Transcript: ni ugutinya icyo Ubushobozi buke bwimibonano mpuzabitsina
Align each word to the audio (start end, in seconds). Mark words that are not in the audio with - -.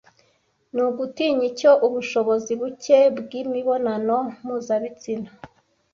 ni 0.73 0.81
ugutinya 0.89 1.43
icyo 1.51 1.71
Ubushobozi 1.87 2.51
buke 2.61 2.99
bwimibonano 3.17 4.17
mpuzabitsina 4.43 5.29